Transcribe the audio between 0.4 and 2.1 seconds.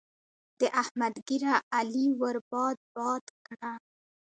د احمد ږيره؛ علي